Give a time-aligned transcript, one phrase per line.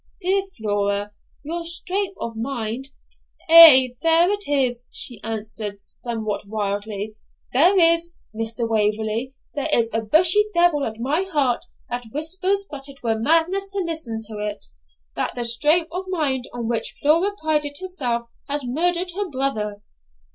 [0.23, 1.11] 'Dear Flora,
[1.43, 2.87] if your strength of mind'
[3.49, 7.15] 'Ay, there it is,' she answered, somewhat wildly;
[7.53, 8.67] 'there is, Mr.
[8.67, 13.67] Waverley, there is a busy devil at my heart that whispers but it were madness
[13.67, 14.65] to listen to it
[15.15, 19.83] that the strength of mind on which Flora prided herself has murdered her brother!'